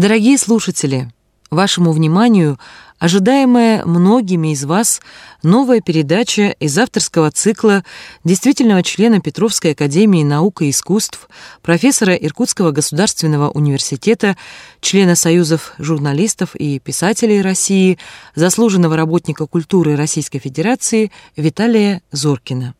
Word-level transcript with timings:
Дорогие 0.00 0.38
слушатели, 0.38 1.10
вашему 1.50 1.92
вниманию 1.92 2.58
ожидаемая 2.98 3.84
многими 3.84 4.54
из 4.54 4.64
вас 4.64 5.02
новая 5.42 5.82
передача 5.82 6.56
из 6.58 6.78
авторского 6.78 7.30
цикла 7.30 7.84
действительного 8.24 8.82
члена 8.82 9.20
Петровской 9.20 9.72
академии 9.72 10.24
наук 10.24 10.62
и 10.62 10.70
искусств, 10.70 11.28
профессора 11.60 12.14
Иркутского 12.14 12.70
государственного 12.70 13.50
университета, 13.50 14.38
члена 14.80 15.16
Союзов 15.16 15.74
журналистов 15.76 16.56
и 16.56 16.78
писателей 16.78 17.42
России, 17.42 17.98
заслуженного 18.34 18.96
работника 18.96 19.46
культуры 19.46 19.96
Российской 19.96 20.38
Федерации 20.38 21.12
Виталия 21.36 22.00
Зоркина. 22.10 22.74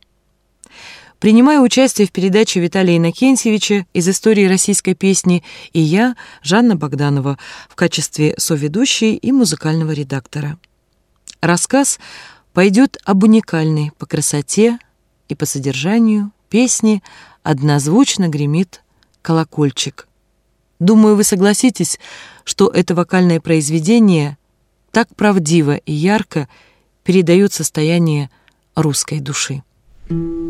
Принимаю 1.21 1.61
участие 1.61 2.07
в 2.07 2.13
передаче 2.13 2.61
Виталия 2.61 2.97
Иннокентьевича 2.97 3.85
из 3.93 4.09
истории 4.09 4.47
российской 4.47 4.95
песни 4.95 5.45
и 5.75 5.81
я, 5.81 6.17
Жанна 6.43 6.77
Богданова, 6.77 7.39
в 7.69 7.75
качестве 7.75 8.35
соведущей 8.39 9.17
и 9.17 9.31
музыкального 9.31 9.93
редактора. 9.93 10.59
Рассказ 11.43 12.01
пойдет 12.55 12.97
об 13.05 13.23
уникальной 13.23 13.93
по 13.99 14.07
красоте 14.07 14.79
и 15.29 15.35
по 15.35 15.45
содержанию 15.45 16.33
песни 16.49 17.03
«Однозвучно 17.43 18.29
гремит 18.29 18.83
колокольчик». 19.21 20.09
Думаю, 20.79 21.17
вы 21.17 21.25
согласитесь, 21.25 21.99
что 22.45 22.69
это 22.69 22.95
вокальное 22.95 23.41
произведение 23.41 24.39
так 24.91 25.15
правдиво 25.15 25.77
и 25.77 25.93
ярко 25.93 26.49
передает 27.05 27.53
состояние 27.53 28.31
русской 28.75 29.21
души. 29.21 29.63
Thank 30.09 30.23
you. 30.23 30.50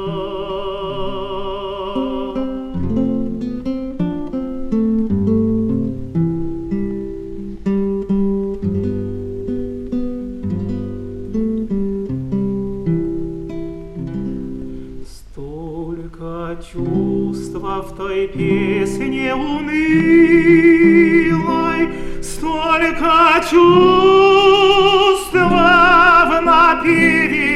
столько 23.51 23.51
чувств 23.51 25.35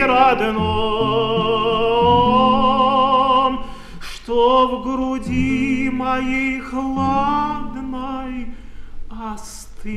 родном, 0.05 0.85
что 4.01 4.67
в 4.67 4.83
груди 4.83 5.89
моей 5.91 6.59
хладной 6.59 8.47
остылой 9.09 9.95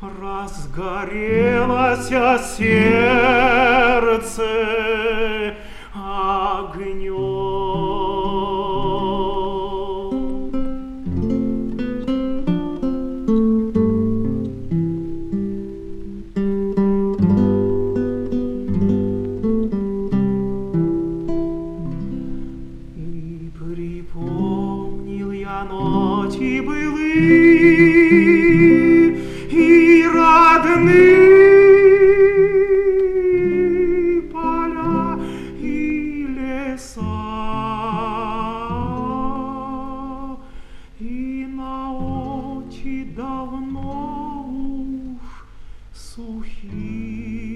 разгорелось 0.00 2.08
сердце 2.58 4.81
hear. 46.42 47.51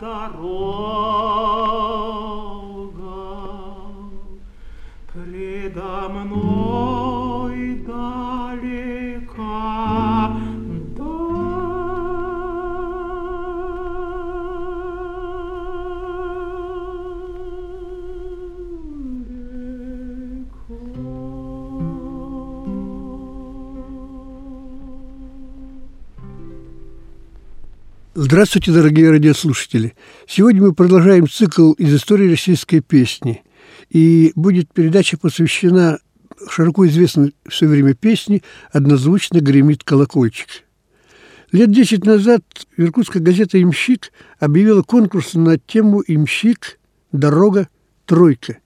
дорог. 0.00 1.35
Здравствуйте, 28.28 28.72
дорогие 28.72 29.12
радиослушатели! 29.12 29.94
Сегодня 30.26 30.60
мы 30.60 30.74
продолжаем 30.74 31.28
цикл 31.28 31.74
из 31.74 31.94
истории 31.94 32.28
российской 32.28 32.80
песни. 32.80 33.44
И 33.88 34.32
будет 34.34 34.74
передача 34.74 35.16
посвящена 35.16 36.00
широко 36.50 36.88
известной 36.88 37.36
все 37.48 37.68
время 37.68 37.94
песни 37.94 38.42
«Однозвучно 38.72 39.38
гремит 39.38 39.84
колокольчик». 39.84 40.64
Лет 41.52 41.70
десять 41.70 42.04
назад 42.04 42.42
иркутская 42.76 43.22
газета 43.22 43.62
«Имщик» 43.62 44.10
объявила 44.40 44.82
конкурс 44.82 45.34
на 45.34 45.56
тему 45.56 46.02
«Имщик. 46.04 46.80
«Дорога. 47.12 47.68
Тройка». 48.06 48.58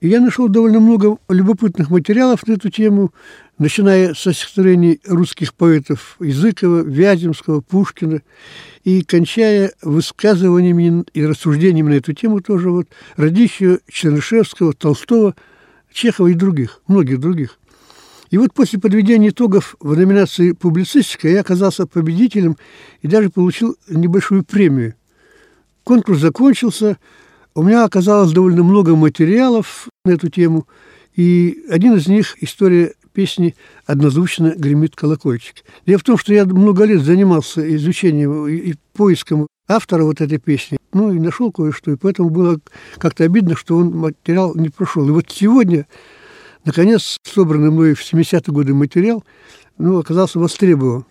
И 0.00 0.08
я 0.08 0.20
нашел 0.20 0.48
довольно 0.48 0.80
много 0.80 1.18
любопытных 1.28 1.90
материалов 1.90 2.44
на 2.48 2.54
эту 2.54 2.68
тему, 2.68 3.12
начиная 3.58 4.14
со 4.14 4.32
стихотворений 4.32 5.00
русских 5.06 5.54
поэтов 5.54 6.16
Языкова, 6.20 6.82
Вяземского, 6.82 7.60
Пушкина, 7.60 8.22
и 8.84 9.02
кончая 9.02 9.72
высказываниями 9.82 11.04
и 11.12 11.26
рассуждениями 11.26 11.90
на 11.90 11.94
эту 11.94 12.12
тему 12.12 12.40
тоже 12.40 12.70
вот 12.70 12.88
Радищева, 13.16 13.80
Чернышевского, 13.90 14.72
Толстого, 14.72 15.34
Чехова 15.92 16.28
и 16.28 16.34
других, 16.34 16.80
многих 16.86 17.20
других. 17.20 17.58
И 18.30 18.38
вот 18.38 18.52
после 18.52 18.78
подведения 18.78 19.30
итогов 19.30 19.74
в 19.80 19.96
номинации 19.96 20.52
«Публицистика» 20.52 21.28
я 21.28 21.40
оказался 21.40 21.86
победителем 21.86 22.56
и 23.00 23.08
даже 23.08 23.30
получил 23.30 23.76
небольшую 23.88 24.44
премию. 24.44 24.94
Конкурс 25.82 26.20
закончился, 26.20 26.98
у 27.54 27.62
меня 27.62 27.84
оказалось 27.84 28.32
довольно 28.32 28.62
много 28.62 28.94
материалов 28.94 29.88
на 30.04 30.10
эту 30.10 30.28
тему, 30.28 30.68
и 31.16 31.64
один 31.68 31.96
из 31.96 32.06
них– 32.06 32.36
история 32.40 32.92
песни 33.18 33.56
однозвучно 33.84 34.54
гремит 34.56 34.94
колокольчик. 34.94 35.64
Дело 35.84 35.98
в 35.98 36.04
том, 36.04 36.18
что 36.18 36.32
я 36.32 36.44
много 36.44 36.84
лет 36.84 37.02
занимался 37.02 37.74
изучением 37.74 38.46
и 38.46 38.74
поиском 38.92 39.48
автора 39.66 40.04
вот 40.04 40.20
этой 40.20 40.38
песни, 40.38 40.78
ну 40.92 41.12
и 41.12 41.18
нашел 41.18 41.50
кое-что, 41.50 41.90
и 41.90 41.96
поэтому 41.96 42.30
было 42.30 42.60
как-то 42.98 43.24
обидно, 43.24 43.56
что 43.56 43.76
он 43.76 43.90
материал 43.90 44.54
не 44.54 44.68
прошел. 44.68 45.08
И 45.08 45.10
вот 45.10 45.32
сегодня, 45.32 45.88
наконец, 46.64 47.16
собранный 47.24 47.72
мной 47.72 47.94
в 47.94 48.02
70-е 48.02 48.54
годы 48.54 48.72
материал, 48.72 49.24
ну, 49.78 49.98
оказался 49.98 50.38
востребован. 50.38 51.04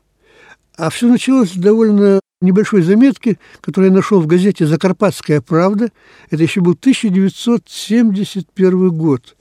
А 0.78 0.90
все 0.90 1.10
началось 1.10 1.52
довольно 1.56 2.22
небольшой 2.40 2.84
заметки, 2.84 3.38
которую 3.60 3.92
я 3.92 3.98
нашел 3.98 4.22
в 4.22 4.28
газете 4.28 4.66
«Закарпатская 4.66 5.42
правда». 5.42 5.92
Это 6.30 6.42
еще 6.42 6.62
был 6.62 6.72
1971 6.72 8.92
год. 8.92 9.36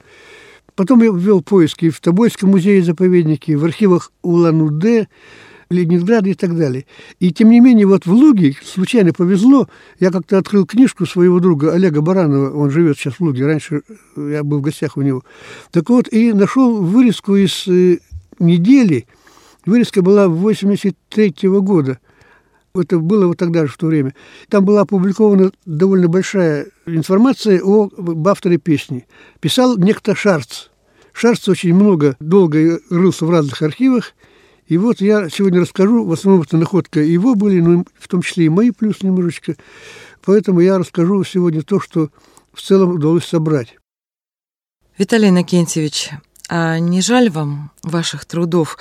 Потом 0.76 1.02
я 1.02 1.10
ввел 1.10 1.42
поиски 1.42 1.88
в 1.88 2.00
Тобольском 2.00 2.50
музее-заповеднике, 2.50 3.56
в 3.56 3.64
архивах 3.64 4.12
Улан-Удэ, 4.22 5.08
Ленинграда 5.70 6.28
и 6.28 6.34
так 6.34 6.56
далее. 6.56 6.86
И 7.18 7.32
тем 7.32 7.50
не 7.50 7.60
менее, 7.60 7.86
вот 7.86 8.06
в 8.06 8.12
Луге 8.12 8.54
случайно 8.62 9.12
повезло, 9.12 9.68
я 9.98 10.10
как-то 10.12 10.38
открыл 10.38 10.66
книжку 10.66 11.06
своего 11.06 11.40
друга 11.40 11.72
Олега 11.72 12.02
Баранова, 12.02 12.54
он 12.54 12.70
живет 12.70 12.98
сейчас 12.98 13.14
в 13.14 13.20
Луге, 13.20 13.46
раньше 13.46 13.82
я 14.16 14.44
был 14.44 14.58
в 14.58 14.62
гостях 14.62 14.96
у 14.96 15.02
него. 15.02 15.24
Так 15.72 15.88
вот, 15.88 16.12
и 16.12 16.32
нашел 16.32 16.82
вырезку 16.82 17.34
из 17.34 17.66
э, 17.66 17.98
недели, 18.38 19.06
вырезка 19.64 20.02
была 20.02 20.28
83 20.28 21.30
-го 21.30 21.60
года, 21.62 21.98
это 22.78 22.98
было 22.98 23.26
вот 23.26 23.38
тогда 23.38 23.66
же, 23.66 23.72
в 23.72 23.76
то 23.76 23.86
время. 23.86 24.14
Там 24.48 24.64
была 24.64 24.82
опубликована 24.82 25.52
довольно 25.64 26.08
большая 26.08 26.66
информация 26.86 27.60
о, 27.62 27.88
авторе 28.26 28.58
песни. 28.58 29.06
Писал 29.40 29.76
некто 29.76 30.14
Шарц. 30.14 30.68
Шарц 31.12 31.48
очень 31.48 31.74
много, 31.74 32.16
долго 32.20 32.80
рылся 32.90 33.24
в 33.24 33.30
разных 33.30 33.62
архивах. 33.62 34.12
И 34.66 34.78
вот 34.78 35.00
я 35.00 35.28
сегодня 35.28 35.60
расскажу, 35.60 36.04
в 36.04 36.12
основном 36.12 36.42
это 36.42 36.56
находка 36.56 37.00
его 37.00 37.34
были, 37.34 37.60
но 37.60 37.84
в 37.98 38.08
том 38.08 38.22
числе 38.22 38.46
и 38.46 38.50
мои 38.50 38.70
плюс 38.70 39.02
немножечко. 39.02 39.56
Поэтому 40.24 40.60
я 40.60 40.78
расскажу 40.78 41.22
сегодня 41.24 41.62
то, 41.62 41.80
что 41.80 42.10
в 42.52 42.60
целом 42.60 42.90
удалось 42.92 43.24
собрать. 43.24 43.76
Виталий 44.98 45.28
Иннокентьевич, 45.28 46.10
а 46.48 46.78
не 46.78 47.00
жаль 47.00 47.30
вам 47.30 47.70
ваших 47.82 48.24
трудов? 48.24 48.78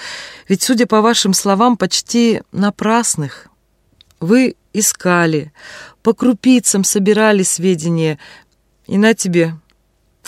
Ведь, 0.48 0.62
судя 0.62 0.86
по 0.86 1.01
вашим 1.01 1.33
словам, 1.33 1.77
почти 1.77 2.41
напрасных, 2.51 3.48
вы 4.19 4.56
искали, 4.73 5.51
по 6.03 6.13
крупицам 6.13 6.83
собирали 6.83 7.44
сведения, 7.44 8.19
и 8.88 8.97
на 8.97 9.13
тебе, 9.13 9.56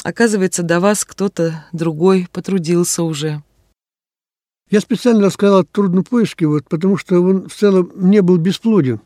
оказывается, 0.04 0.64
до 0.64 0.80
вас 0.80 1.06
кто-то 1.06 1.66
другой 1.72 2.28
потрудился 2.32 3.04
уже. 3.04 3.44
Я 4.70 4.82
специально 4.82 5.26
рассказал 5.26 5.60
о 5.60 5.64
трудном 5.64 6.04
поиске, 6.04 6.46
вот, 6.48 6.68
потому 6.68 6.98
что 6.98 7.22
он 7.22 7.48
в 7.48 7.56
целом 7.56 7.92
не 7.96 8.22
был 8.22 8.38
бесплоден. 8.38 9.00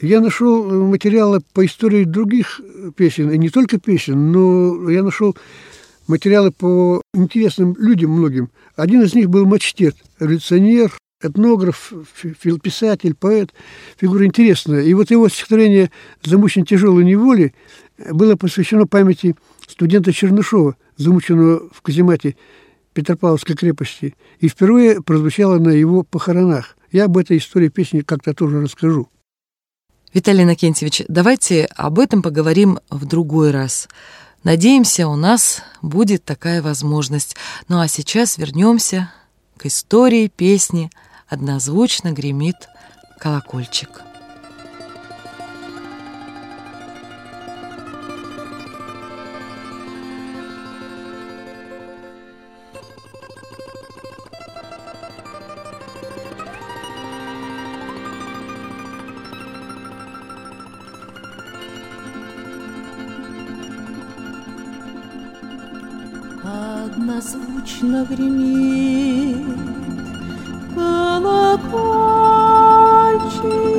Я 0.00 0.20
нашел 0.20 0.88
материалы 0.88 1.40
по 1.52 1.64
истории 1.64 2.04
других 2.04 2.60
песен, 2.96 3.30
и 3.30 3.38
не 3.38 3.50
только 3.50 3.78
песен, 3.78 4.32
но 4.32 4.90
я 4.90 5.04
нашел 5.04 5.36
материалы 6.08 6.50
по 6.50 7.00
интересным 7.14 7.76
людям 7.78 8.10
многим. 8.10 8.50
Один 8.74 9.02
из 9.02 9.14
них 9.14 9.30
был 9.30 9.46
Мачтет, 9.46 9.94
революционер, 10.18 10.92
этнограф, 11.22 11.92
писатель, 12.62 13.14
поэт, 13.14 13.52
фигура 13.96 14.24
интересная. 14.24 14.82
И 14.82 14.94
вот 14.94 15.10
его 15.10 15.28
стихотворение 15.28 15.90
«Замучен 16.22 16.64
тяжелой 16.64 17.04
неволи» 17.04 17.54
было 18.10 18.36
посвящено 18.36 18.86
памяти 18.86 19.36
студента 19.68 20.12
Чернышова, 20.12 20.76
замученного 20.96 21.68
в 21.72 21.82
каземате 21.82 22.36
Петропавловской 22.92 23.56
крепости, 23.56 24.14
и 24.38 24.48
впервые 24.48 25.02
прозвучало 25.02 25.58
на 25.58 25.70
его 25.70 26.02
похоронах. 26.02 26.76
Я 26.90 27.06
об 27.06 27.16
этой 27.16 27.38
истории 27.38 27.68
песни 27.68 28.00
как-то 28.00 28.34
тоже 28.34 28.60
расскажу. 28.60 29.08
Виталий 30.12 30.42
Иннокентьевич, 30.42 31.04
давайте 31.08 31.64
об 31.64 31.98
этом 31.98 32.22
поговорим 32.22 32.78
в 32.90 33.06
другой 33.06 33.50
раз. 33.50 33.88
Надеемся, 34.44 35.08
у 35.08 35.16
нас 35.16 35.62
будет 35.80 36.24
такая 36.24 36.60
возможность. 36.60 37.36
Ну 37.68 37.80
а 37.80 37.88
сейчас 37.88 38.36
вернемся 38.36 39.10
к 39.56 39.66
истории 39.66 40.26
песни 40.28 40.90
однозвучно 41.32 42.12
гремит 42.12 42.68
колокольчик. 43.18 44.02
Однозвучно 66.44 68.04
гремит 68.04 69.81
и 73.44 73.71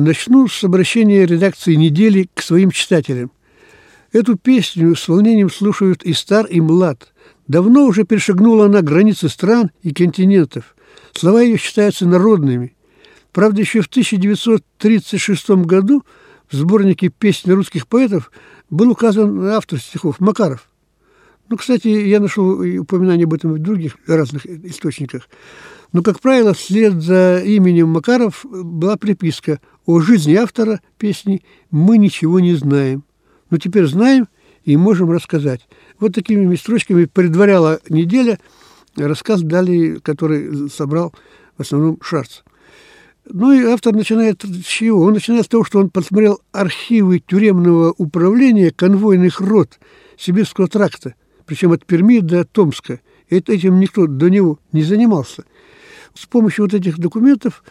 Начну 0.00 0.46
с 0.46 0.62
обращения 0.62 1.26
редакции 1.26 1.74
недели 1.74 2.28
к 2.32 2.40
своим 2.40 2.70
читателям. 2.70 3.32
Эту 4.12 4.36
песню 4.36 4.94
с 4.94 5.08
волнением 5.08 5.50
слушают 5.50 6.04
и 6.04 6.12
стар, 6.12 6.46
и 6.46 6.60
млад. 6.60 7.12
Давно 7.48 7.84
уже 7.84 8.04
перешагнула 8.04 8.66
она 8.66 8.80
границы 8.80 9.28
стран 9.28 9.72
и 9.82 9.92
континентов. 9.92 10.76
Слова 11.14 11.42
ее 11.42 11.56
считаются 11.56 12.06
народными. 12.06 12.76
Правда, 13.32 13.60
еще 13.60 13.80
в 13.80 13.88
1936 13.88 15.50
году 15.66 16.04
в 16.48 16.54
сборнике 16.54 17.08
песен 17.08 17.54
русских 17.54 17.88
поэтов 17.88 18.30
был 18.70 18.92
указан 18.92 19.46
автор 19.46 19.80
стихов 19.80 20.20
Макаров. 20.20 20.68
Ну, 21.48 21.56
кстати, 21.56 21.88
я 21.88 22.20
нашел 22.20 22.60
упоминание 22.60 23.24
об 23.24 23.34
этом 23.34 23.54
в 23.54 23.58
других 23.58 23.96
разных 24.06 24.46
источниках. 24.46 25.28
Но, 25.92 26.02
как 26.02 26.20
правило, 26.20 26.52
вслед 26.52 27.02
за 27.02 27.42
именем 27.44 27.88
Макаров 27.88 28.44
была 28.44 28.96
приписка 28.96 29.58
«О 29.88 30.00
жизни 30.00 30.34
автора 30.34 30.82
песни 30.98 31.42
мы 31.70 31.96
ничего 31.96 32.40
не 32.40 32.52
знаем, 32.52 33.04
но 33.48 33.56
теперь 33.56 33.86
знаем 33.86 34.28
и 34.64 34.76
можем 34.76 35.10
рассказать». 35.10 35.66
Вот 35.98 36.14
такими 36.14 36.54
строчками 36.56 37.06
предваряла 37.06 37.80
неделя 37.88 38.38
рассказ 38.96 39.40
далее, 39.40 39.98
который 40.00 40.68
собрал 40.68 41.14
в 41.56 41.62
основном 41.62 41.98
Шарц. 42.02 42.42
Ну 43.24 43.50
и 43.50 43.64
автор 43.64 43.94
начинает 43.94 44.44
с 44.44 44.66
чего? 44.66 45.04
Он 45.04 45.14
начинает 45.14 45.46
с 45.46 45.48
того, 45.48 45.64
что 45.64 45.78
он 45.78 45.88
посмотрел 45.88 46.42
архивы 46.52 47.20
тюремного 47.20 47.94
управления 47.96 48.70
конвойных 48.70 49.40
рот 49.40 49.78
Сибирского 50.18 50.68
тракта, 50.68 51.14
причем 51.46 51.72
от 51.72 51.86
Перми 51.86 52.20
до 52.20 52.44
Томска. 52.44 53.00
И 53.30 53.36
этим 53.36 53.80
никто 53.80 54.06
до 54.06 54.28
него 54.28 54.58
не 54.70 54.82
занимался. 54.82 55.44
С 56.12 56.26
помощью 56.26 56.66
вот 56.66 56.74
этих 56.74 56.98
документов 56.98 57.64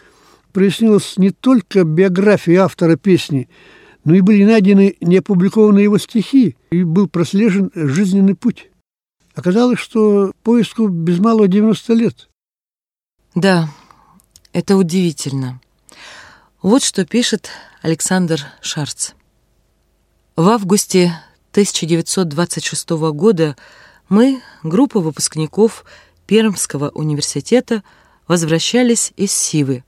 прояснилась 0.58 1.16
не 1.18 1.30
только 1.30 1.84
биография 1.84 2.64
автора 2.64 2.96
песни, 2.96 3.48
но 4.02 4.16
и 4.16 4.20
были 4.20 4.42
найдены 4.42 4.96
неопубликованные 5.00 5.84
его 5.84 5.98
стихи, 5.98 6.56
и 6.72 6.82
был 6.82 7.06
прослежен 7.06 7.70
жизненный 7.76 8.34
путь. 8.34 8.68
Оказалось, 9.36 9.78
что 9.78 10.32
поиску 10.42 10.88
без 10.88 11.20
малого 11.20 11.46
90 11.46 11.94
лет. 11.94 12.28
Да, 13.36 13.68
это 14.52 14.76
удивительно. 14.76 15.60
Вот 16.60 16.82
что 16.82 17.06
пишет 17.06 17.50
Александр 17.80 18.40
Шарц. 18.60 19.12
В 20.34 20.48
августе 20.48 21.12
1926 21.52 22.90
года 23.12 23.56
мы, 24.08 24.42
группа 24.64 24.98
выпускников 24.98 25.84
Пермского 26.26 26.88
университета, 26.88 27.84
возвращались 28.26 29.12
из 29.16 29.30
Сивы, 29.32 29.84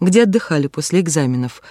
где 0.00 0.22
отдыхали 0.24 0.66
после 0.66 1.00
экзаменов, 1.00 1.62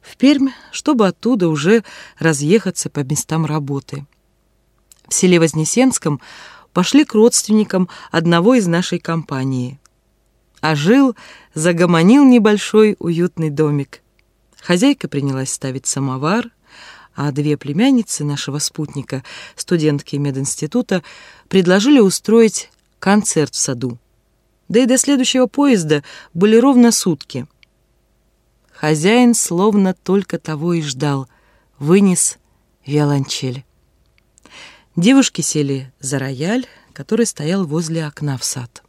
в 0.00 0.16
Пермь, 0.16 0.50
чтобы 0.70 1.06
оттуда 1.06 1.48
уже 1.48 1.82
разъехаться 2.18 2.90
по 2.90 3.00
местам 3.00 3.44
работы. 3.44 4.06
В 5.08 5.14
селе 5.14 5.40
Вознесенском 5.40 6.20
пошли 6.72 7.04
к 7.04 7.14
родственникам 7.14 7.88
одного 8.10 8.54
из 8.54 8.66
нашей 8.66 8.98
компании. 8.98 9.80
А 10.60 10.74
жил, 10.74 11.16
загомонил 11.54 12.24
небольшой 12.24 12.96
уютный 12.98 13.50
домик. 13.50 14.02
Хозяйка 14.60 15.08
принялась 15.08 15.52
ставить 15.52 15.86
самовар, 15.86 16.50
а 17.14 17.32
две 17.32 17.56
племянницы 17.56 18.24
нашего 18.24 18.58
спутника, 18.58 19.24
студентки 19.54 20.16
мединститута, 20.16 21.02
предложили 21.48 21.98
устроить 21.98 22.70
концерт 22.98 23.54
в 23.54 23.58
саду. 23.58 23.98
Да 24.68 24.80
и 24.80 24.86
до 24.86 24.98
следующего 24.98 25.46
поезда 25.46 26.02
были 26.34 26.56
ровно 26.56 26.92
сутки. 26.92 27.46
Хозяин 28.86 29.34
словно 29.34 29.94
только 29.94 30.38
того 30.38 30.74
и 30.74 30.80
ждал, 30.80 31.28
вынес 31.80 32.38
виолончель. 32.86 33.64
Девушки 34.94 35.40
сели 35.40 35.92
за 35.98 36.20
рояль, 36.20 36.66
который 36.92 37.26
стоял 37.26 37.66
возле 37.66 38.06
окна 38.06 38.38
в 38.38 38.44
сад. 38.44 38.84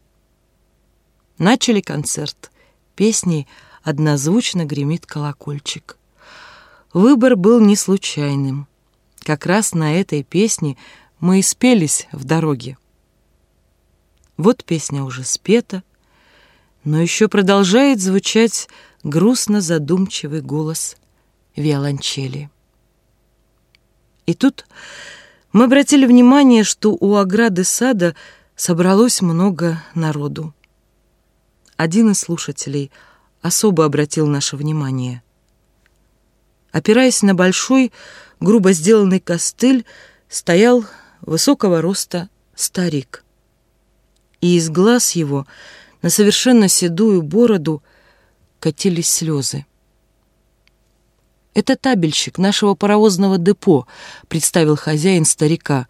Начали 1.40 1.82
концерт. 1.82 2.52
Песней 2.96 3.48
однозвучно 3.82 4.66
гремит 4.66 5.08
колокольчик. 5.08 5.98
Выбор 6.94 7.36
был 7.36 7.60
не 7.60 7.76
случайным. 7.76 8.68
Как 9.24 9.48
раз 9.48 9.74
на 9.74 10.00
этой 10.00 10.22
песне 10.22 10.78
мы 11.20 11.40
и 11.40 11.42
спелись 11.42 12.08
в 12.12 12.24
дороге. 12.24 12.78
Вот 14.38 14.64
песня 14.64 15.04
уже 15.04 15.24
спета, 15.24 15.82
но 16.84 17.02
еще 17.02 17.28
продолжает 17.28 18.00
звучать 18.00 18.70
грустно-задумчивый 19.04 20.42
голос 20.42 20.98
виолончели. 21.56 22.50
И 24.26 24.34
тут 24.34 24.66
мы 25.54 25.66
обратили 25.66 26.06
внимание, 26.06 26.64
что 26.64 26.92
у 27.00 27.16
ограды 27.16 27.64
сада 27.64 28.16
собралось 28.56 29.22
много 29.22 29.82
народу. 29.96 30.54
Один 31.78 32.12
из 32.12 32.20
слушателей 32.20 32.92
особо 33.42 33.86
обратил 33.86 34.28
наше 34.28 34.58
внимание. 34.58 35.22
Опираясь 36.72 37.22
на 37.22 37.34
большой, 37.34 37.92
грубо 38.40 38.74
сделанный 38.74 39.20
костыль, 39.20 39.86
стоял 40.28 40.86
высокого 41.22 41.82
роста 41.82 42.30
старик. 42.56 43.24
И 44.42 44.58
из 44.58 44.70
глаз 44.70 45.12
его 45.12 45.48
на 46.02 46.10
совершенно 46.10 46.68
седую 46.68 47.22
бороду 47.22 47.82
катились 48.60 49.10
слезы. 49.10 49.66
«Это 51.54 51.76
табельщик 51.76 52.38
нашего 52.38 52.76
паровозного 52.76 53.38
депо»,— 53.38 53.88
представил 54.28 54.76
хозяин 54.76 55.26
старика, 55.26 55.88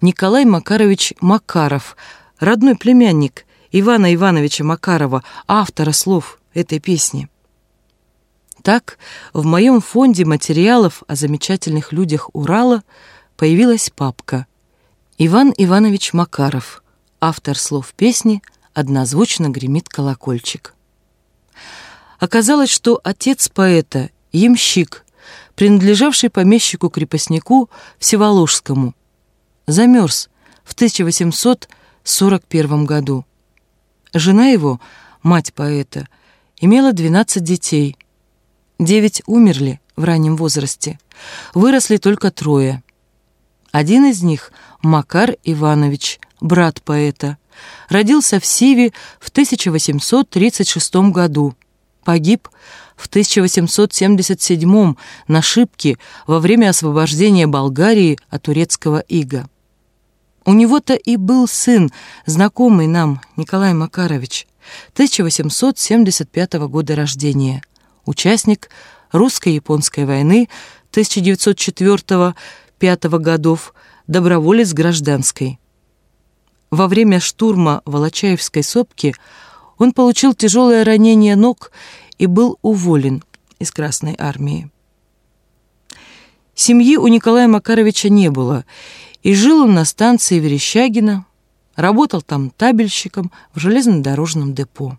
Николай 0.00 0.46
Макарович 0.46 1.12
Макаров, 1.20 1.96
родной 2.38 2.74
племянник 2.74 3.44
Ивана 3.70 4.14
Ивановича 4.14 4.64
Макарова, 4.64 5.22
автора 5.46 5.92
слов 5.92 6.38
этой 6.54 6.80
песни. 6.80 7.28
Так, 8.62 8.98
в 9.32 9.44
моем 9.44 9.80
фонде 9.80 10.24
материалов 10.24 11.02
о 11.06 11.16
замечательных 11.16 11.92
людях 11.92 12.30
Урала 12.32 12.82
появилась 13.36 13.90
папка 13.94 14.46
«Иван 15.18 15.52
Иванович 15.56 16.12
Макаров», 16.12 16.82
автор 17.20 17.58
слов 17.58 17.92
песни 17.94 18.42
«Однозвучно 18.72 19.50
гремит 19.50 19.88
колокольчик». 19.88 20.74
Оказалось, 22.20 22.70
что 22.70 23.00
отец 23.02 23.48
поэта— 23.48 24.10
ямщик, 24.32 25.06
принадлежавший 25.54 26.28
помещику-крепостнику 26.28 27.70
Всеволожскому, 27.98 28.94
замерз 29.66 30.28
в 30.62 30.74
1841 30.74 32.84
году. 32.84 33.24
Жена 34.12 34.48
его, 34.48 34.82
мать 35.22 35.54
поэта, 35.54 36.08
имела 36.60 36.92
12 36.92 37.42
детей. 37.42 37.96
Девять 38.78 39.22
умерли 39.26 39.80
в 39.96 40.04
раннем 40.04 40.36
возрасте, 40.36 40.98
выросли 41.54 41.96
только 41.96 42.30
трое. 42.30 42.82
Один 43.72 44.04
из 44.04 44.22
них, 44.22 44.52
Макар 44.82 45.36
Иванович, 45.42 46.20
брат 46.40 46.82
поэта, 46.82 47.38
родился 47.88 48.38
в 48.40 48.44
Сиве 48.44 48.92
в 49.20 49.30
1836 49.30 50.94
году, 51.12 51.54
погиб 52.04 52.48
в 52.96 53.06
1877 53.06 54.94
на 55.28 55.42
Шибке 55.42 55.96
во 56.26 56.38
время 56.38 56.70
освобождения 56.70 57.46
Болгарии 57.46 58.18
от 58.28 58.42
турецкого 58.42 59.00
ига. 59.00 59.48
У 60.44 60.52
него-то 60.52 60.94
и 60.94 61.16
был 61.16 61.46
сын, 61.46 61.90
знакомый 62.26 62.86
нам, 62.86 63.20
Николай 63.36 63.74
Макарович, 63.74 64.46
1875 64.94 66.54
года 66.68 66.96
рождения, 66.96 67.62
участник 68.04 68.70
русско-японской 69.12 70.06
войны 70.06 70.48
1904-1905 70.92 73.18
годов, 73.18 73.74
доброволец 74.06 74.72
гражданской. 74.72 75.60
Во 76.70 76.88
время 76.88 77.20
штурма 77.20 77.82
Волочаевской 77.84 78.62
сопки 78.62 79.14
он 79.80 79.92
получил 79.92 80.34
тяжелое 80.34 80.84
ранение 80.84 81.36
ног 81.36 81.72
и 82.18 82.26
был 82.26 82.58
уволен 82.60 83.24
из 83.58 83.72
Красной 83.72 84.14
армии. 84.18 84.70
Семьи 86.54 86.98
у 86.98 87.08
Николая 87.08 87.48
Макаровича 87.48 88.10
не 88.10 88.30
было, 88.30 88.66
и 89.22 89.34
жил 89.34 89.62
он 89.62 89.72
на 89.72 89.86
станции 89.86 90.38
Верещагина, 90.38 91.24
работал 91.76 92.20
там 92.20 92.50
табельщиком 92.50 93.32
в 93.54 93.58
железнодорожном 93.58 94.54
депо. 94.54 94.98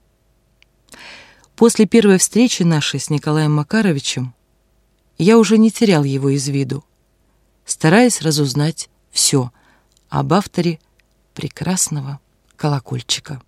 После 1.55 1.85
первой 1.85 2.17
встречи 2.17 2.63
нашей 2.63 2.99
с 2.99 3.11
Николаем 3.11 3.53
Макаровичем 3.53 4.33
я 5.19 5.37
уже 5.37 5.59
не 5.59 5.69
терял 5.69 6.03
его 6.03 6.29
из 6.29 6.47
виду, 6.47 6.83
стараясь 7.65 8.23
разузнать 8.23 8.89
все 9.11 9.51
об 10.09 10.33
авторе 10.33 10.79
прекрасного 11.35 12.19
колокольчика. 12.55 13.43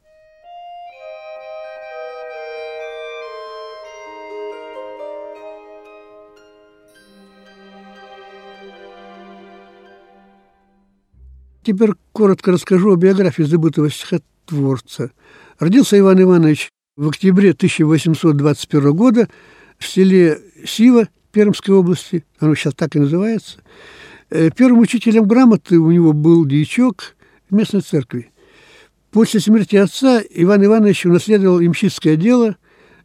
Теперь 11.64 11.92
коротко 12.12 12.52
расскажу 12.52 12.92
о 12.92 12.98
биографии 12.98 13.44
забытого 13.44 13.90
стихотворца. 13.90 15.12
Родился 15.60 15.98
Иван 15.98 16.22
Иванович 16.22 16.70
в 16.98 17.08
октябре 17.08 17.52
1821 17.52 18.94
года 18.94 19.30
в 19.78 19.88
селе 19.88 20.42
Сива 20.66 21.08
Пермской 21.32 21.74
области, 21.74 22.26
оно 22.40 22.54
сейчас 22.56 22.74
так 22.76 22.96
и 22.96 23.00
называется. 23.00 23.60
Э, 24.30 24.50
первым 24.56 24.82
учителем 24.82 25.26
грамоты 25.26 25.80
у 25.80 25.90
него 25.90 26.12
был 26.12 26.46
дьячок 26.46 27.16
местной 27.50 27.82
церкви. 27.82 28.32
После 29.12 29.40
смерти 29.40 29.78
отца 29.78 30.22
Иван 30.32 30.66
Иванович 30.66 31.06
унаследовал 31.06 31.62
имщицкое 31.62 32.18
дело, 32.18 32.58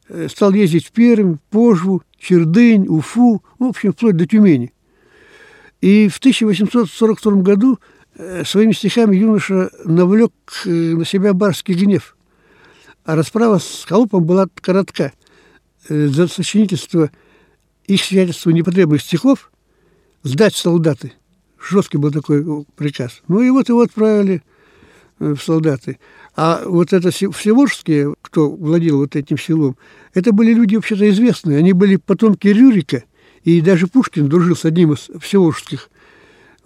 э, 0.08 0.26
стал 0.28 0.52
ездить 0.52 0.86
в 0.86 0.92
Пермь, 0.92 1.36
Пожву, 1.50 2.02
Чердынь, 2.18 2.88
Уфу, 2.88 3.42
в 3.58 3.64
общем, 3.64 3.92
вплоть 3.92 4.16
до 4.16 4.26
Тюмени. 4.26 4.72
И 5.80 6.08
в 6.08 6.18
1842 6.18 7.42
году 7.42 7.78
своими 8.44 8.72
стихами 8.72 9.16
юноша 9.16 9.70
навлек 9.84 10.32
э, 10.64 10.70
на 10.70 11.04
себя 11.04 11.34
барский 11.34 11.74
гнев. 11.74 12.16
А 13.04 13.14
расправа 13.14 13.58
с 13.58 13.84
Холопом 13.86 14.24
была 14.24 14.48
коротка. 14.60 15.12
Э, 15.88 16.06
за 16.08 16.26
сочинительство 16.26 17.10
их 17.86 18.02
свидетельству 18.02 18.50
непотребных 18.50 19.02
стихов 19.02 19.50
сдать 20.22 20.56
солдаты. 20.56 21.12
Жесткий 21.60 21.98
был 21.98 22.10
такой 22.10 22.64
приказ. 22.76 23.22
Ну 23.28 23.40
и 23.40 23.50
вот 23.50 23.68
его 23.68 23.80
отправили 23.80 24.42
в 25.18 25.38
солдаты. 25.38 25.98
А 26.36 26.62
вот 26.64 26.92
это 26.92 27.10
всеволжские, 27.10 28.14
кто 28.22 28.48
владел 28.50 28.98
вот 28.98 29.16
этим 29.16 29.38
селом, 29.38 29.76
это 30.14 30.32
были 30.32 30.54
люди 30.54 30.76
вообще-то 30.76 31.08
известные. 31.10 31.58
Они 31.58 31.72
были 31.72 31.96
потомки 31.96 32.46
Рюрика, 32.46 33.04
и 33.42 33.60
даже 33.60 33.88
Пушкин 33.88 34.28
дружил 34.28 34.54
с 34.54 34.64
одним 34.64 34.92
из 34.92 35.10
всеволжских 35.20 35.90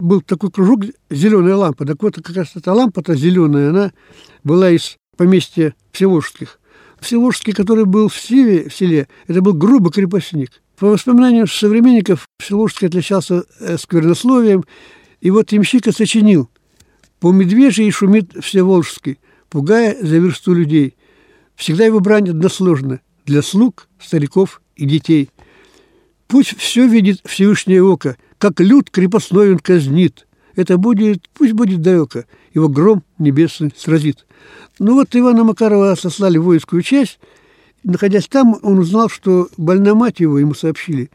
был 0.03 0.21
такой 0.21 0.51
кружок 0.51 0.81
«Зеленая 1.09 1.55
лампа». 1.55 1.85
Так 1.85 2.03
вот, 2.03 2.15
как 2.15 2.35
раз 2.35 2.51
эта 2.55 2.73
лампа-то 2.73 3.15
зеленая, 3.15 3.69
она 3.69 3.93
была 4.43 4.69
из 4.69 4.97
поместья 5.17 5.75
Всеволжских. 5.91 6.59
Всеволжский, 6.99 7.53
который 7.53 7.85
был 7.85 8.09
в 8.09 8.17
Севе, 8.17 8.69
в 8.69 8.75
селе, 8.75 9.07
это 9.27 9.41
был 9.41 9.53
грубый 9.53 9.91
крепостник. 9.91 10.61
По 10.77 10.87
воспоминаниям 10.87 11.47
современников, 11.47 12.27
Всеволжский 12.39 12.87
отличался 12.87 13.45
э, 13.59 13.77
сквернословием, 13.77 14.65
и 15.21 15.31
вот 15.31 15.51
ямщика 15.51 15.91
сочинил 15.91 16.49
«По 17.19 17.31
медвежьей 17.31 17.89
шумит 17.91 18.33
Всеволжский, 18.41 19.19
пугая 19.49 19.97
за 20.01 20.17
версту 20.17 20.53
людей. 20.53 20.95
Всегда 21.55 21.85
его 21.85 21.99
брань 21.99 22.29
односложна 22.29 22.99
для 23.25 23.41
слуг, 23.41 23.87
стариков 24.01 24.61
и 24.75 24.85
детей. 24.85 25.29
Пусть 26.27 26.57
все 26.57 26.87
видит 26.87 27.21
Всевышнее 27.23 27.83
око, 27.83 28.17
как 28.43 28.59
люд 28.59 28.89
крепостной 28.89 29.53
он 29.53 29.59
казнит. 29.59 30.27
Это 30.57 30.77
будет, 30.77 31.29
пусть 31.33 31.53
будет 31.53 31.81
далеко, 31.81 32.25
его 32.53 32.67
гром 32.67 33.01
небесный 33.17 33.71
сразит. 33.73 34.25
Ну 34.79 34.95
вот 34.95 35.15
Ивана 35.15 35.45
Макарова 35.45 35.95
сослали 35.95 36.37
в 36.37 36.43
воинскую 36.43 36.81
часть. 36.81 37.21
Находясь 37.85 38.27
там, 38.27 38.59
он 38.61 38.79
узнал, 38.79 39.07
что 39.07 39.47
больна 39.55 39.95
мать 39.95 40.19
его, 40.19 40.37
ему 40.39 40.55
сообщили. 40.55 41.09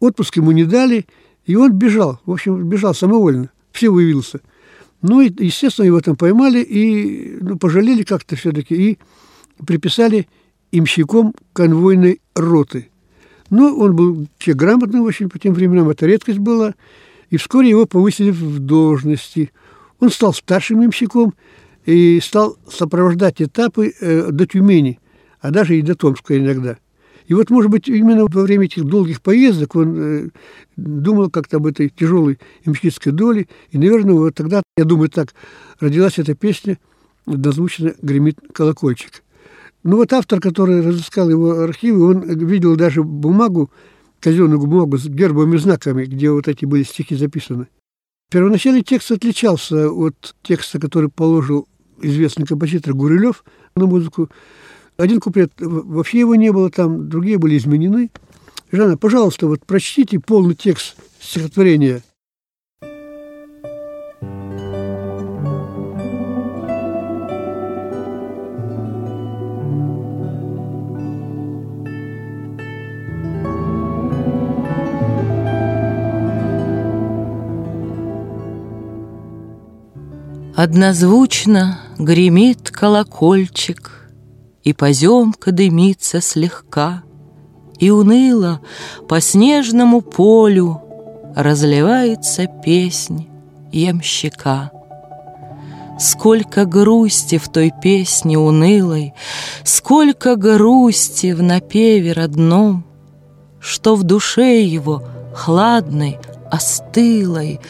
Отпуск 0.00 0.38
ему 0.38 0.50
не 0.50 0.64
дали, 0.64 1.06
и 1.44 1.54
он 1.54 1.70
бежал. 1.70 2.20
В 2.26 2.32
общем, 2.32 2.68
бежал 2.68 2.96
самовольно. 2.96 3.50
Все 3.70 3.88
выявился. 3.88 4.40
Ну, 5.02 5.20
и, 5.20 5.32
естественно, 5.44 5.86
его 5.86 6.00
там 6.00 6.16
поймали 6.16 6.58
и 6.58 7.38
ну, 7.42 7.58
пожалели 7.58 8.02
как-то 8.02 8.34
все-таки 8.34 8.74
и 8.74 8.98
приписали 9.64 10.26
имщиком 10.72 11.32
конвойной 11.52 12.20
роты– 12.34 12.90
ну, 13.50 13.78
он 13.78 13.94
был 13.94 14.26
человек 14.38 14.60
грамотный 14.60 15.00
очень 15.00 15.28
по 15.28 15.38
тем 15.38 15.54
временам, 15.54 15.88
это 15.88 16.06
редкость 16.06 16.38
была. 16.38 16.74
И 17.30 17.36
вскоре 17.36 17.70
его 17.70 17.86
повысили 17.86 18.30
в 18.30 18.60
должности. 18.60 19.50
Он 19.98 20.10
стал 20.10 20.32
старшим 20.32 20.84
имщиком 20.84 21.34
и 21.84 22.20
стал 22.20 22.56
сопровождать 22.68 23.42
этапы 23.42 23.94
э, 24.00 24.30
до 24.30 24.46
Тюмени, 24.46 25.00
а 25.40 25.50
даже 25.50 25.78
и 25.78 25.82
до 25.82 25.94
Томска 25.94 26.38
иногда. 26.38 26.78
И 27.26 27.34
вот, 27.34 27.50
может 27.50 27.70
быть, 27.70 27.88
именно 27.88 28.26
во 28.26 28.42
время 28.42 28.66
этих 28.66 28.84
долгих 28.84 29.20
поездок 29.20 29.74
он 29.74 29.96
э, 29.98 30.28
думал 30.76 31.30
как-то 31.30 31.56
об 31.56 31.66
этой 31.66 31.88
тяжелой 31.88 32.38
имщицкой 32.64 33.12
доле. 33.12 33.48
И, 33.70 33.78
наверное, 33.78 34.14
вот 34.14 34.34
тогда, 34.34 34.62
я 34.76 34.84
думаю, 34.84 35.08
так 35.08 35.34
родилась 35.80 36.18
эта 36.18 36.34
песня 36.34 36.78
«Однозвучно 37.26 37.94
гремит 38.00 38.38
колокольчик». 38.52 39.24
Ну 39.86 39.98
вот 39.98 40.12
автор, 40.12 40.40
который 40.40 40.80
разыскал 40.80 41.30
его 41.30 41.60
архивы, 41.60 42.10
он 42.10 42.22
видел 42.22 42.74
даже 42.74 43.04
бумагу, 43.04 43.70
казенную 44.18 44.58
бумагу 44.58 44.98
с 44.98 45.06
гербовыми 45.06 45.58
знаками, 45.58 46.06
где 46.06 46.28
вот 46.32 46.48
эти 46.48 46.64
были 46.64 46.82
стихи 46.82 47.14
записаны. 47.14 47.68
Первоначальный 48.28 48.82
текст 48.82 49.12
отличался 49.12 49.88
от 49.88 50.34
текста, 50.42 50.80
который 50.80 51.08
положил 51.08 51.68
известный 52.02 52.46
композитор 52.46 52.94
Гурилев 52.94 53.44
на 53.76 53.86
музыку. 53.86 54.28
Один 54.96 55.20
куплет, 55.20 55.52
вообще 55.60 56.18
его 56.18 56.34
не 56.34 56.50
было 56.50 56.68
там, 56.68 57.08
другие 57.08 57.38
были 57.38 57.56
изменены. 57.56 58.10
Жанна, 58.72 58.98
пожалуйста, 58.98 59.46
вот 59.46 59.64
прочтите 59.64 60.18
полный 60.18 60.56
текст 60.56 60.96
стихотворения. 61.20 62.02
Однозвучно 80.66 81.78
гремит 81.96 82.72
колокольчик, 82.72 84.10
И 84.64 84.72
поземка 84.72 85.52
дымится 85.52 86.20
слегка, 86.20 87.04
И 87.78 87.90
уныло 87.90 88.60
по 89.08 89.20
снежному 89.20 90.00
полю 90.00 90.82
Разливается 91.36 92.48
песнь 92.64 93.28
ямщика. 93.70 94.72
Сколько 96.00 96.64
грусти 96.64 97.38
в 97.38 97.48
той 97.48 97.72
песне 97.80 98.36
унылой, 98.36 99.14
Сколько 99.62 100.34
грусти 100.34 101.30
в 101.30 101.44
напеве 101.44 102.12
родном, 102.12 102.84
Что 103.60 103.94
в 103.94 104.02
душе 104.02 104.62
его 104.62 105.04
хладной, 105.32 106.18
остылой 106.50 107.60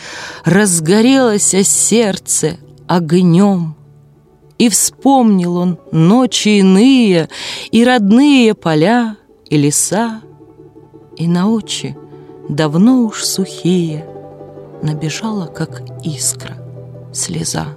Разгорелось 0.47 1.55
сердце 1.69 2.57
огнем. 2.89 3.75
И 4.59 4.69
вспомнил 4.69 5.57
он 5.57 5.79
ночи 5.93 6.61
иные, 6.61 7.29
И 7.71 7.85
родные 7.85 8.55
поля, 8.55 9.17
и 9.49 9.57
леса, 9.57 10.23
И 11.17 11.27
на 11.27 11.51
очи, 11.51 11.97
давно 12.49 13.05
уж 13.05 13.25
сухие, 13.25 14.07
Набежала, 14.83 15.47
как 15.47 15.83
искра, 16.05 16.57
слеза. 17.13 17.77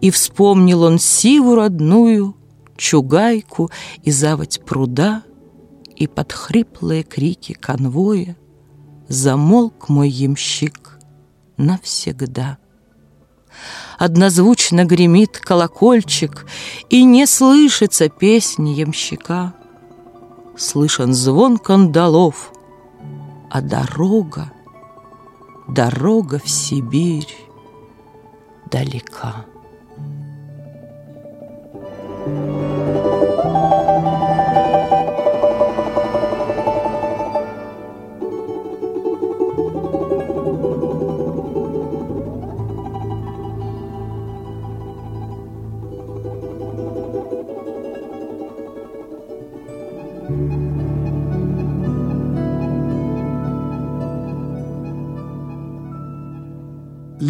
И 0.00 0.10
вспомнил 0.10 0.82
он 0.82 0.98
сиву 0.98 1.56
родную, 1.56 2.36
Чугайку 2.76 3.70
и 4.02 4.10
заводь 4.10 4.60
пруда, 4.64 5.24
И 5.96 6.06
под 6.06 6.32
хриплые 6.32 7.02
крики 7.02 7.52
конвоя 7.52 8.36
Замолк 9.08 9.88
мой 9.88 10.08
ямщик 10.08 11.00
навсегда. 11.56 12.59
Однозвучно 13.98 14.84
гремит 14.84 15.38
колокольчик, 15.38 16.46
И 16.88 17.04
не 17.04 17.26
слышится 17.26 18.08
песни 18.08 18.70
ямщика. 18.70 19.54
Слышен 20.56 21.14
звон 21.14 21.58
кандалов, 21.58 22.52
А 23.50 23.60
дорога, 23.60 24.52
дорога 25.68 26.38
в 26.38 26.48
Сибирь 26.48 27.36
далека. 28.70 29.44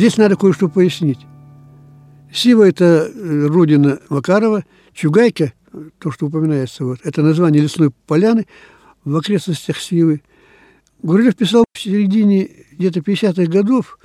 Здесь 0.00 0.16
надо 0.16 0.34
кое-что 0.34 0.70
пояснить. 0.70 1.18
Сива– 2.32 2.66
это 2.70 3.12
э, 3.14 3.46
родина 3.48 4.00
Макарова, 4.08 4.64
Чугайка, 4.94 5.52
то, 5.98 6.10
что 6.10 6.24
упоминается, 6.24 6.86
вот, 6.86 7.00
это 7.04 7.20
название 7.20 7.62
лесной 7.62 7.90
поляны 8.06 8.46
в 9.04 9.14
окрестностях 9.14 9.76
Сивы. 9.76 10.22
Гурилев 11.02 11.36
писал 11.36 11.66
в 11.74 11.78
середине 11.78 12.48
где-то 12.72 13.00
50-х 13.00 13.44
годов 13.44 13.98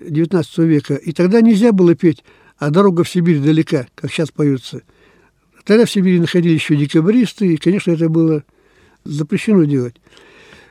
19 0.00 0.58
века, 0.58 0.96
и 0.96 1.12
тогда 1.12 1.40
нельзя 1.40 1.72
было 1.72 1.94
петь 1.94 2.22
«А 2.58 2.68
дорога 2.68 3.02
в 3.02 3.08
Сибирь 3.08 3.40
далека», 3.40 3.86
как 3.94 4.12
сейчас 4.12 4.30
поется. 4.30 4.82
Тогда 5.64 5.86
в 5.86 5.90
Сибири 5.90 6.20
находились 6.20 6.60
еще 6.60 6.76
декабристы, 6.76 7.54
и, 7.54 7.56
конечно, 7.56 7.92
это 7.92 8.10
было 8.10 8.44
запрещено 9.04 9.64
делать. 9.64 9.96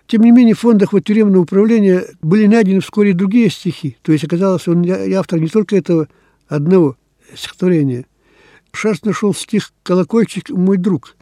Тем 0.10 0.24
не 0.24 0.32
менее, 0.32 0.56
в 0.56 0.60
фондах 0.60 0.92
вот 0.92 1.04
тюремного 1.04 1.44
управления 1.44 2.04
были 2.24 2.48
найдены 2.48 2.80
вскоре 2.80 3.14
другие 3.14 3.52
стихи. 3.52 3.96
То 4.02 4.12
есть 4.12 4.24
оказалось, 4.24 4.68
он 4.68 4.84
автор 5.16 5.40
не 5.40 5.50
только 5.50 5.78
этого 5.78 6.10
одного 6.48 6.98
стихотворения. 7.36 8.08
Шарс 8.74 9.04
нашел 9.04 9.36
стих 9.36 9.72
«Колокольчик, 9.84 10.50
мой 10.50 10.78
друг». 10.78 11.16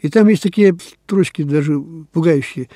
И 0.00 0.08
там 0.08 0.26
есть 0.26 0.42
такие 0.42 0.76
строчки 1.04 1.42
даже 1.42 1.80
пугающие. 2.10 2.68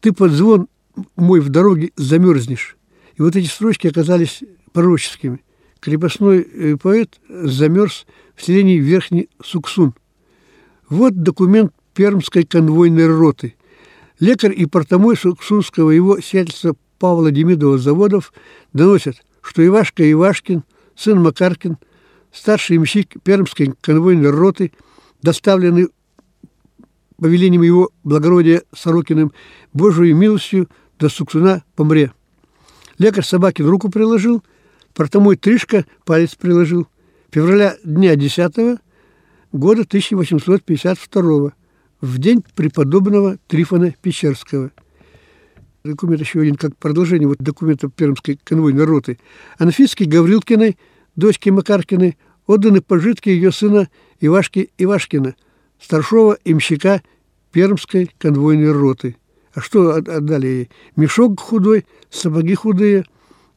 «Ты 0.00 0.12
под 0.12 0.32
звон 0.32 0.66
мой 1.14 1.38
в 1.38 1.50
дороге 1.50 1.92
замерзнешь». 1.94 2.76
И 3.14 3.22
вот 3.22 3.36
эти 3.36 3.46
строчки 3.46 3.86
оказались 3.86 4.42
пророческими. 4.72 5.40
Крепостной 5.78 6.40
э, 6.40 6.76
поэт 6.82 7.20
замерз 7.28 8.06
в 8.34 8.44
селении 8.44 8.80
Верхний 8.80 9.28
Суксун. 9.40 9.94
Вот 10.88 11.14
документ 11.22 11.72
Пермской 11.94 12.42
конвойной 12.42 13.06
роты– 13.06 13.54
Лекарь 14.18 14.54
и 14.56 14.66
портомой 14.66 15.16
Суксунского 15.16 15.90
его 15.90 16.20
сиятельства 16.20 16.74
Павла 16.98 17.30
Демидова 17.30 17.76
заводов 17.78 18.32
доносят, 18.72 19.16
что 19.42 19.66
Ивашка 19.66 20.10
Ивашкин, 20.10 20.64
сын 20.94 21.22
Макаркин, 21.22 21.76
старший 22.32 22.76
имщик 22.78 23.22
Пермской 23.22 23.74
конвойной 23.80 24.30
роты, 24.30 24.72
доставленный 25.20 25.88
повелением 27.18 27.62
его 27.62 27.90
благородия 28.04 28.62
Сорокиным 28.74 29.32
Божию 29.74 30.16
милостью 30.16 30.68
до 30.98 31.10
Суксуна 31.10 31.64
помре. 31.74 32.12
Лекарь 32.98 33.24
Собакин 33.24 33.66
руку 33.66 33.90
приложил, 33.90 34.42
портомой 34.94 35.36
Тришка 35.36 35.84
палец 36.06 36.34
приложил. 36.34 36.86
Февраля 37.30 37.76
дня 37.84 38.16
10 38.16 38.78
года 39.52 39.82
1852 39.82 41.52
в 42.00 42.18
день 42.18 42.44
преподобного 42.54 43.38
Трифона 43.46 43.94
Печерского. 44.02 44.70
Документ 45.84 46.20
еще 46.20 46.40
один, 46.40 46.56
как 46.56 46.76
продолжение 46.76 47.28
вот 47.28 47.38
документа 47.38 47.88
Пермской 47.88 48.38
конвойной 48.42 48.84
роты. 48.84 49.18
Анфиске 49.58 50.04
Гаврилкиной, 50.04 50.76
дочке 51.14 51.52
Макаркиной, 51.52 52.18
отданы 52.46 52.80
пожитки 52.80 53.28
ее 53.28 53.52
сына 53.52 53.88
Ивашки 54.20 54.70
Ивашкина, 54.78 55.36
старшего 55.80 56.38
имщика 56.44 57.02
Пермской 57.52 58.10
конвойной 58.18 58.72
роты. 58.72 59.16
А 59.54 59.60
что 59.60 59.92
отдали 59.94 60.46
ей? 60.46 60.70
Мешок 60.96 61.40
худой, 61.40 61.86
сапоги 62.10 62.54
худые, 62.54 63.04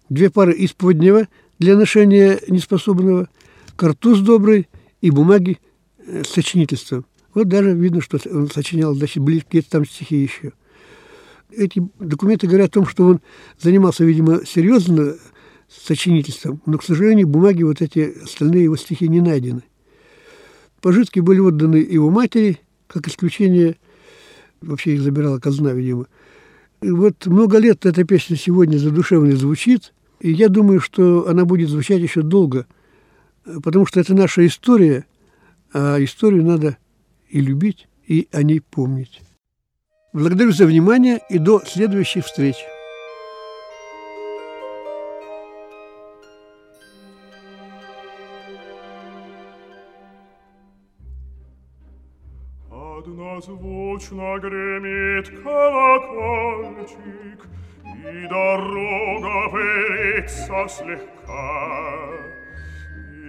две 0.10 0.30
пары 0.30 0.54
исподнего 0.60 1.28
для 1.58 1.76
ношения 1.76 2.40
неспособного, 2.48 3.28
картуз 3.76 4.22
добрый 4.22 4.70
и 5.02 5.12
бумаги 5.12 5.58
с 6.08 6.28
сочинительством. 6.28 7.06
Вот 7.34 7.48
даже 7.48 7.74
видно, 7.74 8.02
что 8.02 8.20
он 8.32 8.50
сочинял, 8.50 8.94
значит, 8.94 9.24
какие-то 9.24 9.70
там 9.70 9.86
стихи 9.86 10.18
еще. 10.18 10.54
Эти 11.52 11.82
документы 12.00 12.48
говорят 12.48 12.70
о 12.70 12.74
том, 12.74 12.88
что 12.88 13.06
он 13.06 13.22
занимался, 13.60 14.04
видимо, 14.04 14.46
серьезно 14.46 15.16
сочинительством, 15.68 16.62
но, 16.66 16.78
к 16.78 16.84
сожалению, 16.84 17.28
бумаги 17.28 17.64
вот 17.64 17.82
эти 17.82 18.16
остальные 18.24 18.66
его 18.66 18.76
стихи 18.76 19.08
не 19.08 19.22
найдены. 19.22 19.64
Пожитки 20.82 21.20
были 21.20 21.40
отданы 21.40 21.78
его 21.78 22.10
матери, 22.10 22.60
как 22.88 23.08
исключение, 23.08 23.78
вообще 24.62 24.96
их 24.96 25.02
забирала 25.02 25.40
казна, 25.40 25.74
видимо. 25.74 26.08
И 26.82 26.90
вот 26.90 27.26
много 27.26 27.58
лет 27.58 27.86
эта 27.86 28.04
песня 28.04 28.36
сегодня 28.36 28.78
задушевно 28.78 29.36
звучит, 29.36 29.94
и 30.20 30.32
я 30.32 30.50
думаю, 30.50 30.80
что 30.80 31.28
она 31.28 31.46
будет 31.46 31.70
звучать 31.70 32.02
еще 32.02 32.22
долго, 32.22 32.66
потому 33.64 33.86
что 33.86 34.00
это 34.00 34.14
наша 34.14 34.46
история, 34.46 35.06
а 35.74 36.02
историю 36.04 36.44
надо 36.46 36.78
и 37.30 37.42
любить, 37.42 37.88
и 38.08 38.28
о 38.32 38.44
ней 38.44 38.60
помнить. 38.60 39.22
Благодарю 40.12 40.52
за 40.52 40.66
внимание 40.66 41.20
и 41.30 41.38
до 41.38 41.60
следующих 41.66 42.26
встреч. 42.26 42.56
Однозвучно 52.72 54.40
гремит 54.40 55.30
колокольчик, 55.44 56.98
И 57.86 58.28
дорога 58.28 59.50
пылится 59.52 60.68
слегка 60.68 62.39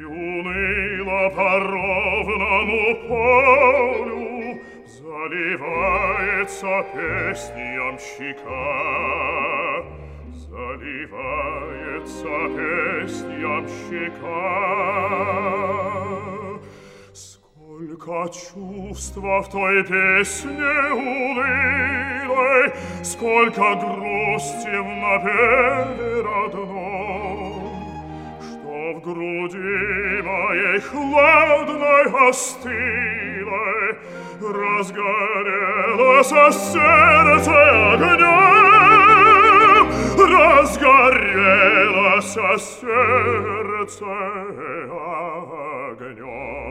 уныло 0.10 1.30
по 1.30 1.60
ровному 1.60 2.96
полю 3.08 4.62
Заливается 4.88 6.86
песням 6.94 7.98
щека 8.00 8.76
Заливается 10.48 12.34
песням 12.56 13.64
щека 13.68 14.46
Сколько 17.14 18.16
чувства 18.30 19.42
в 19.42 19.50
той 19.50 19.84
песне 19.84 20.76
унылой 20.94 22.64
Сколько 23.04 23.76
грусти 23.76 24.78
в 24.78 24.88
напеве 25.02 26.22
родной 26.22 27.09
в 29.00 29.00
груди 29.00 30.22
моей 30.22 30.80
хладной 30.82 32.06
остылой 32.30 33.96
Разгорелось 34.42 36.28
сердце 36.28 37.58
огнем, 37.94 39.86
Разгорелось 40.18 41.58
сердце 42.34 44.06
огнем. 45.90 46.69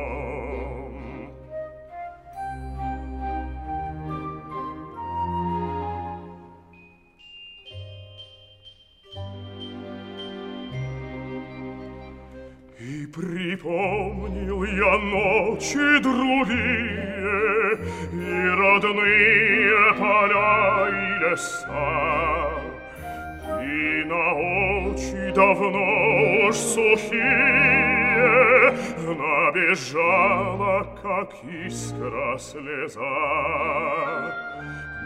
Припомнил 13.13 14.63
я 14.63 14.97
ночи 14.97 15.99
другие, 16.01 17.77
И 18.13 18.47
родные 18.57 19.93
поля 19.97 20.89
и 20.89 20.93
леса, 21.23 22.51
И 23.61 24.03
на 24.05 24.33
очи 24.33 25.31
давно 25.33 26.47
уж 26.47 26.55
сухие 26.55 27.79
Набежала, 29.49 30.85
как 31.01 31.29
искра 31.43 32.37
слеза. 32.37 33.01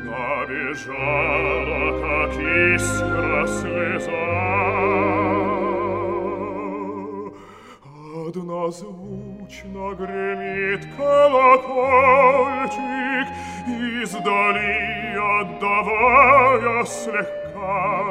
Набежала, 0.04 1.84
как 2.02 2.34
искра 2.36 3.48
слеза. 3.48 5.23
Однозвучно 8.36 9.94
гремит 9.94 10.88
колокольчик, 10.98 12.78
Издали 14.02 15.14
отдавая 15.42 16.84
слегка. 16.84 18.02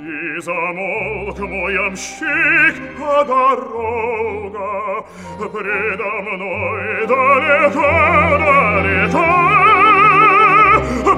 И 0.00 0.40
замолк 0.40 1.38
мой 1.40 1.74
ямщик, 1.74 2.76
а 3.02 3.22
дорога 3.24 5.04
Предо 5.40 6.22
мной 6.22 7.06
далеко-далеко, 7.06 9.26